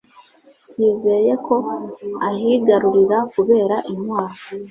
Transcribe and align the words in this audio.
yizeye 0.79 1.33
ko 1.45 1.55
ahigarurira 2.27 3.17
kubera 3.33 3.75
intwaro 3.91 4.37